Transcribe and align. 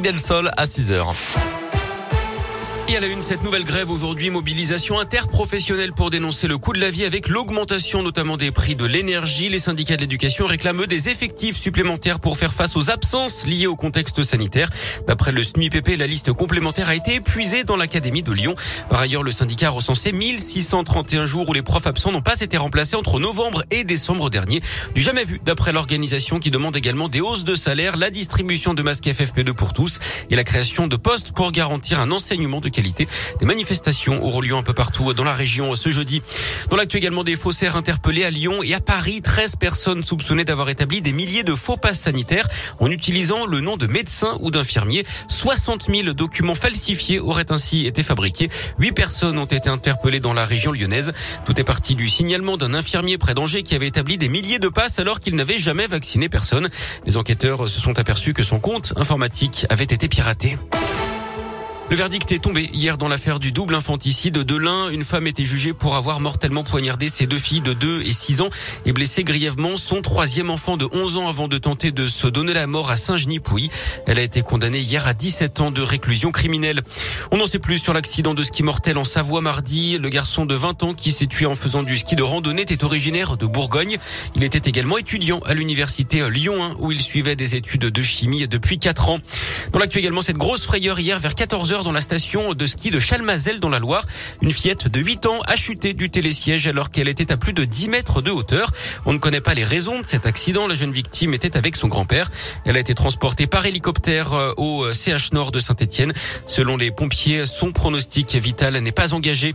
Del 0.00 0.20
Sol 0.20 0.48
à 0.56 0.64
6 0.64 0.92
heures. 0.92 1.12
Et 2.90 2.96
à 2.96 3.00
la 3.00 3.06
une, 3.06 3.20
cette 3.20 3.42
nouvelle 3.42 3.64
grève 3.64 3.90
aujourd'hui, 3.90 4.30
mobilisation 4.30 4.98
interprofessionnelle 4.98 5.92
pour 5.92 6.08
dénoncer 6.08 6.46
le 6.46 6.56
coût 6.56 6.72
de 6.72 6.80
la 6.80 6.90
vie 6.90 7.04
avec 7.04 7.28
l'augmentation 7.28 8.02
notamment 8.02 8.38
des 8.38 8.50
prix 8.50 8.76
de 8.76 8.86
l'énergie. 8.86 9.50
Les 9.50 9.58
syndicats 9.58 9.96
de 9.96 10.00
l'éducation 10.00 10.46
réclament 10.46 10.86
des 10.86 11.10
effectifs 11.10 11.58
supplémentaires 11.58 12.18
pour 12.18 12.38
faire 12.38 12.54
face 12.54 12.76
aux 12.76 12.90
absences 12.90 13.46
liées 13.46 13.66
au 13.66 13.76
contexte 13.76 14.22
sanitaire. 14.22 14.70
D'après 15.06 15.32
le 15.32 15.42
SNUIPP, 15.42 15.98
la 15.98 16.06
liste 16.06 16.32
complémentaire 16.32 16.88
a 16.88 16.94
été 16.94 17.16
épuisée 17.16 17.62
dans 17.62 17.76
l'Académie 17.76 18.22
de 18.22 18.32
Lyon. 18.32 18.54
Par 18.88 19.00
ailleurs, 19.02 19.22
le 19.22 19.32
syndicat 19.32 19.66
a 19.66 19.70
recensé 19.70 20.12
1631 20.12 21.26
jours 21.26 21.46
où 21.46 21.52
les 21.52 21.60
profs 21.60 21.86
absents 21.86 22.10
n'ont 22.10 22.22
pas 22.22 22.40
été 22.40 22.56
remplacés 22.56 22.96
entre 22.96 23.20
novembre 23.20 23.64
et 23.70 23.84
décembre 23.84 24.30
dernier. 24.30 24.62
Du 24.94 25.02
jamais 25.02 25.24
vu 25.24 25.42
d'après 25.44 25.72
l'organisation 25.72 26.38
qui 26.38 26.50
demande 26.50 26.74
également 26.74 27.10
des 27.10 27.20
hausses 27.20 27.44
de 27.44 27.54
salaire, 27.54 27.98
la 27.98 28.08
distribution 28.08 28.72
de 28.72 28.80
masques 28.80 29.04
FFP2 29.04 29.52
pour 29.52 29.74
tous 29.74 29.98
et 30.30 30.36
la 30.36 30.44
création 30.44 30.86
de 30.86 30.96
postes 30.96 31.32
pour 31.32 31.52
garantir 31.52 32.00
un 32.00 32.10
enseignement 32.12 32.62
de 32.62 32.77
des 32.80 33.46
manifestations 33.46 34.24
auront 34.24 34.40
lieu 34.40 34.54
un 34.54 34.62
peu 34.62 34.72
partout 34.72 35.12
dans 35.12 35.24
la 35.24 35.32
région 35.32 35.74
ce 35.74 35.90
jeudi. 35.90 36.22
Dans 36.70 36.76
l'actu 36.76 36.96
également 36.96 37.24
des 37.24 37.36
faussaires 37.36 37.76
interpellés 37.76 38.24
à 38.24 38.30
Lyon 38.30 38.62
et 38.62 38.74
à 38.74 38.80
Paris, 38.80 39.20
13 39.20 39.56
personnes 39.56 40.04
soupçonnées 40.04 40.44
d'avoir 40.44 40.68
établi 40.68 41.02
des 41.02 41.12
milliers 41.12 41.42
de 41.42 41.54
faux 41.54 41.76
passes 41.76 42.00
sanitaires 42.00 42.46
en 42.78 42.90
utilisant 42.90 43.46
le 43.46 43.60
nom 43.60 43.76
de 43.76 43.86
médecin 43.86 44.38
ou 44.40 44.50
d'infirmier. 44.50 45.04
60 45.28 45.90
000 45.90 46.12
documents 46.12 46.54
falsifiés 46.54 47.18
auraient 47.18 47.50
ainsi 47.50 47.86
été 47.86 48.02
fabriqués. 48.02 48.48
8 48.78 48.92
personnes 48.92 49.38
ont 49.38 49.44
été 49.44 49.68
interpellées 49.68 50.20
dans 50.20 50.32
la 50.32 50.44
région 50.44 50.72
lyonnaise. 50.72 51.12
Tout 51.44 51.58
est 51.60 51.64
parti 51.64 51.94
du 51.96 52.08
signalement 52.08 52.56
d'un 52.56 52.74
infirmier 52.74 53.18
près 53.18 53.34
d'Angers 53.34 53.62
qui 53.62 53.74
avait 53.74 53.88
établi 53.88 54.18
des 54.18 54.28
milliers 54.28 54.60
de 54.60 54.68
passes 54.68 54.98
alors 54.98 55.20
qu'il 55.20 55.34
n'avait 55.34 55.58
jamais 55.58 55.86
vacciné 55.86 56.28
personne. 56.28 56.68
Les 57.06 57.16
enquêteurs 57.16 57.68
se 57.68 57.80
sont 57.80 57.98
aperçus 57.98 58.34
que 58.34 58.42
son 58.42 58.60
compte 58.60 58.92
informatique 58.96 59.66
avait 59.68 59.84
été 59.84 60.08
piraté. 60.08 60.56
Le 61.90 61.96
verdict 61.96 62.30
est 62.32 62.40
tombé 62.40 62.68
hier 62.74 62.98
dans 62.98 63.08
l'affaire 63.08 63.38
du 63.38 63.50
double 63.50 63.74
infanticide 63.74 64.34
de 64.34 64.56
l'un. 64.56 64.90
Une 64.90 65.04
femme 65.04 65.26
était 65.26 65.46
jugée 65.46 65.72
pour 65.72 65.96
avoir 65.96 66.20
mortellement 66.20 66.62
poignardé 66.62 67.08
ses 67.08 67.26
deux 67.26 67.38
filles 67.38 67.62
de 67.62 67.72
2 67.72 68.02
et 68.02 68.12
6 68.12 68.42
ans 68.42 68.50
et 68.84 68.92
blessé 68.92 69.24
grièvement 69.24 69.78
son 69.78 70.02
troisième 70.02 70.50
enfant 70.50 70.76
de 70.76 70.86
11 70.92 71.16
ans 71.16 71.28
avant 71.28 71.48
de 71.48 71.56
tenter 71.56 71.90
de 71.90 72.04
se 72.04 72.26
donner 72.26 72.52
la 72.52 72.66
mort 72.66 72.90
à 72.90 72.98
Saint-Genis-Pouilly. 72.98 73.70
Elle 74.06 74.18
a 74.18 74.22
été 74.22 74.42
condamnée 74.42 74.80
hier 74.80 75.06
à 75.06 75.14
17 75.14 75.62
ans 75.62 75.70
de 75.70 75.80
réclusion 75.80 76.30
criminelle. 76.30 76.82
On 77.32 77.38
n'en 77.38 77.46
sait 77.46 77.58
plus 77.58 77.78
sur 77.78 77.94
l'accident 77.94 78.34
de 78.34 78.42
ski 78.42 78.62
mortel 78.62 78.98
en 78.98 79.04
Savoie 79.04 79.40
mardi. 79.40 79.96
Le 79.96 80.10
garçon 80.10 80.44
de 80.44 80.54
20 80.54 80.82
ans 80.82 80.92
qui 80.92 81.10
s'est 81.10 81.26
tué 81.26 81.46
en 81.46 81.54
faisant 81.54 81.84
du 81.84 81.96
ski 81.96 82.16
de 82.16 82.22
randonnée 82.22 82.62
était 82.62 82.84
originaire 82.84 83.38
de 83.38 83.46
Bourgogne. 83.46 83.96
Il 84.36 84.44
était 84.44 84.68
également 84.68 84.98
étudiant 84.98 85.40
à 85.46 85.54
l'université 85.54 86.28
Lyon 86.28 86.62
1 86.62 86.76
où 86.80 86.92
il 86.92 87.00
suivait 87.00 87.34
des 87.34 87.54
études 87.54 87.86
de 87.86 88.02
chimie 88.02 88.46
depuis 88.46 88.78
4 88.78 89.08
ans. 89.08 89.20
Dans 89.72 89.78
l'actu 89.78 90.00
également, 90.00 90.20
cette 90.20 90.36
grosse 90.36 90.66
frayeur 90.66 91.00
hier 91.00 91.18
vers 91.18 91.32
14h 91.32 91.77
dans 91.82 91.92
la 91.92 92.00
station 92.00 92.54
de 92.54 92.66
ski 92.66 92.90
de 92.90 93.00
Chalmazel 93.00 93.60
dans 93.60 93.68
la 93.68 93.78
Loire. 93.78 94.04
Une 94.42 94.52
fillette 94.52 94.88
de 94.88 95.00
8 95.00 95.26
ans 95.26 95.40
a 95.46 95.56
chuté 95.56 95.92
du 95.92 96.10
télésiège 96.10 96.66
alors 96.66 96.90
qu'elle 96.90 97.08
était 97.08 97.30
à 97.32 97.36
plus 97.36 97.52
de 97.52 97.64
10 97.64 97.88
mètres 97.88 98.22
de 98.22 98.30
hauteur. 98.30 98.70
On 99.06 99.12
ne 99.12 99.18
connaît 99.18 99.40
pas 99.40 99.54
les 99.54 99.64
raisons 99.64 100.00
de 100.00 100.04
cet 100.04 100.26
accident. 100.26 100.66
La 100.66 100.74
jeune 100.74 100.92
victime 100.92 101.34
était 101.34 101.56
avec 101.56 101.76
son 101.76 101.88
grand-père. 101.88 102.30
Elle 102.64 102.76
a 102.76 102.80
été 102.80 102.94
transportée 102.94 103.46
par 103.46 103.66
hélicoptère 103.66 104.32
euh, 104.32 104.52
au 104.56 104.92
CH 104.92 105.32
Nord 105.32 105.52
de 105.52 105.60
Saint-Etienne. 105.60 106.12
Selon 106.46 106.76
les 106.76 106.90
pompiers, 106.90 107.46
son 107.46 107.72
pronostic 107.72 108.34
vital 108.34 108.76
n'est 108.78 108.92
pas 108.92 109.14
engagé. 109.14 109.54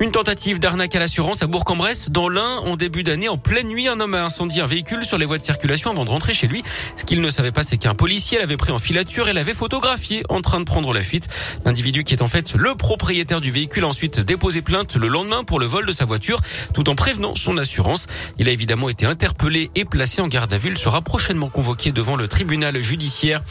Une 0.00 0.12
tentative 0.12 0.58
d'arnaque 0.58 0.94
à 0.94 0.98
l'assurance 0.98 1.42
à 1.42 1.46
Bourg-en-Bresse. 1.46 2.10
Dans 2.10 2.28
l'Ain, 2.28 2.58
en 2.64 2.76
début 2.76 3.02
d'année, 3.02 3.28
en 3.28 3.38
pleine 3.38 3.68
nuit, 3.68 3.88
un 3.88 4.00
homme 4.00 4.14
a 4.14 4.24
incendié 4.24 4.62
un 4.62 4.66
véhicule 4.66 5.04
sur 5.04 5.18
les 5.18 5.26
voies 5.26 5.38
de 5.38 5.44
circulation 5.44 5.90
avant 5.90 6.04
de 6.04 6.10
rentrer 6.10 6.34
chez 6.34 6.46
lui. 6.46 6.62
Ce 6.96 7.04
qu'il 7.04 7.20
ne 7.20 7.30
savait 7.30 7.52
pas, 7.52 7.62
c'est 7.62 7.76
qu'un 7.76 7.94
policier 7.94 8.38
l'avait 8.38 8.56
pris 8.56 8.72
en 8.72 8.78
filature 8.78 9.28
et 9.28 9.32
l'avait 9.32 9.54
photographié 9.54 10.22
en 10.28 10.40
train 10.40 10.60
de 10.60 10.64
prendre 10.64 10.92
la 10.92 11.02
fuite. 11.02 11.28
L'individu 11.64 12.04
qui 12.04 12.14
est 12.14 12.22
en 12.22 12.28
fait 12.28 12.54
le 12.54 12.74
propriétaire 12.74 13.40
du 13.40 13.50
véhicule 13.50 13.84
a 13.84 13.88
ensuite 13.88 14.20
déposé 14.20 14.62
plainte 14.62 14.96
le 14.96 15.08
lendemain 15.08 15.44
pour 15.44 15.58
le 15.58 15.66
vol 15.66 15.86
de 15.86 15.92
sa 15.92 16.04
voiture 16.04 16.40
tout 16.74 16.88
en 16.88 16.94
prévenant 16.94 17.34
son 17.34 17.58
assurance. 17.58 18.06
Il 18.38 18.48
a 18.48 18.52
évidemment 18.52 18.88
été 18.88 19.06
interpellé 19.06 19.70
et 19.74 19.84
placé 19.84 20.22
en 20.22 20.28
garde 20.28 20.52
à 20.52 20.58
vue. 20.58 20.68
Il 20.68 20.78
sera 20.78 21.02
prochainement 21.02 21.48
convoqué 21.48 21.92
devant 21.92 22.16
le 22.16 22.28
tribunal 22.28 22.76
judiciaire. 22.80 23.42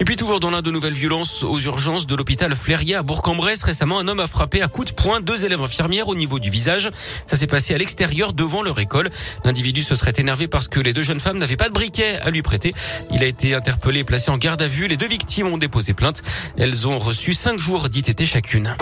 Et 0.00 0.04
puis 0.04 0.16
toujours 0.16 0.40
dans 0.40 0.50
l'un 0.50 0.62
de 0.62 0.70
nouvelles 0.70 0.94
violences 0.94 1.42
aux 1.42 1.58
urgences 1.58 2.06
de 2.06 2.14
l'hôpital 2.14 2.54
Fléria 2.54 3.00
à 3.00 3.02
Bourg-en-Bresse, 3.02 3.62
récemment 3.62 3.98
un 3.98 4.08
homme 4.08 4.20
a 4.20 4.26
frappé 4.26 4.62
à 4.62 4.68
coups 4.68 4.90
de 4.90 4.94
poing 4.94 5.20
deux 5.20 5.44
élèves 5.44 5.62
infirmières 5.62 6.08
au 6.08 6.14
niveau 6.14 6.38
du 6.38 6.50
visage. 6.50 6.90
Ça 7.26 7.36
s'est 7.36 7.46
passé 7.46 7.74
à 7.74 7.78
l'extérieur 7.78 8.32
devant 8.32 8.62
leur 8.62 8.78
école. 8.78 9.10
L'individu 9.44 9.82
se 9.82 9.94
serait 9.94 10.14
énervé 10.16 10.48
parce 10.48 10.68
que 10.68 10.80
les 10.80 10.92
deux 10.92 11.02
jeunes 11.02 11.20
femmes 11.20 11.38
n'avaient 11.38 11.56
pas 11.56 11.68
de 11.68 11.74
briquet 11.74 12.18
à 12.22 12.30
lui 12.30 12.42
prêter. 12.42 12.74
Il 13.12 13.22
a 13.22 13.26
été 13.26 13.54
interpellé 13.54 14.00
et 14.00 14.04
placé 14.04 14.30
en 14.30 14.38
garde 14.38 14.62
à 14.62 14.68
vue. 14.68 14.88
Les 14.88 14.96
deux 14.96 15.08
victimes 15.08 15.46
ont 15.46 15.58
déposé 15.58 15.94
plainte. 15.94 16.22
Elles 16.58 16.88
ont 16.88 16.98
reçu 16.98 17.32
cinq 17.32 17.53
jours 17.58 17.88
d'ITT 17.88 18.24
chacune. 18.24 18.74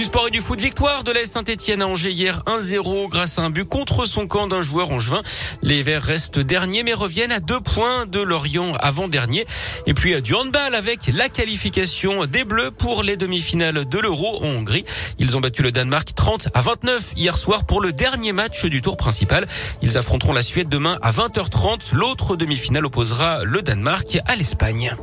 Du 0.00 0.04
sport 0.06 0.28
et 0.28 0.30
du 0.30 0.40
foot, 0.40 0.58
victoire 0.58 1.04
de 1.04 1.12
l'AS 1.12 1.26
Saint-Etienne 1.26 1.82
à 1.82 1.86
Angers 1.86 2.12
hier 2.12 2.42
1-0 2.46 3.10
grâce 3.10 3.38
à 3.38 3.42
un 3.42 3.50
but 3.50 3.66
contre 3.66 4.06
son 4.06 4.26
camp 4.26 4.46
d'un 4.46 4.62
joueur 4.62 4.90
angevin. 4.92 5.20
Les 5.60 5.82
Verts 5.82 6.02
restent 6.02 6.38
derniers 6.38 6.82
mais 6.82 6.94
reviennent 6.94 7.32
à 7.32 7.38
deux 7.38 7.60
points 7.60 8.06
de 8.06 8.18
Lorient 8.18 8.72
avant-dernier. 8.80 9.44
Et 9.86 9.92
puis 9.92 10.18
du 10.22 10.34
handball 10.34 10.74
avec 10.74 11.00
la 11.14 11.28
qualification 11.28 12.24
des 12.24 12.44
Bleus 12.44 12.70
pour 12.70 13.02
les 13.02 13.18
demi-finales 13.18 13.84
de 13.84 13.98
l'Euro 13.98 14.42
en 14.42 14.48
Hongrie. 14.48 14.86
Ils 15.18 15.36
ont 15.36 15.40
battu 15.40 15.62
le 15.62 15.70
Danemark 15.70 16.14
30 16.14 16.48
à 16.54 16.62
29 16.62 17.12
hier 17.16 17.36
soir 17.36 17.64
pour 17.64 17.82
le 17.82 17.92
dernier 17.92 18.32
match 18.32 18.64
du 18.64 18.80
tour 18.80 18.96
principal. 18.96 19.46
Ils 19.82 19.98
affronteront 19.98 20.32
la 20.32 20.42
Suède 20.42 20.70
demain 20.70 20.98
à 21.02 21.12
20h30. 21.12 21.92
L'autre 21.94 22.36
demi-finale 22.36 22.86
opposera 22.86 23.44
le 23.44 23.60
Danemark 23.60 24.18
à 24.24 24.34
l'Espagne. 24.34 24.96